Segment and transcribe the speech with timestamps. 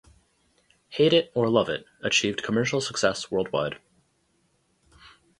[0.89, 3.77] "Hate It or Love It" achieved commercial success worldwide.